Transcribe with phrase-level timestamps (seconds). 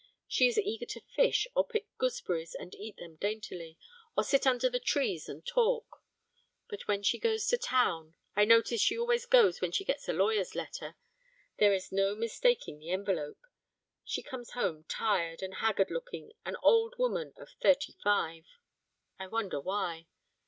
[0.27, 3.77] She is eager to fish, or pick gooseberries and eat them daintily,
[4.17, 6.03] or sit under the trees and talk.
[6.67, 10.13] But when she goes to town I notice she always goes when she gets a
[10.13, 10.95] lawyer's letter,
[11.59, 13.41] there is no mistaking the envelope
[14.03, 18.47] she comes home tired and haggard looking, an old woman of thirty five.
[19.19, 20.07] I wonder why.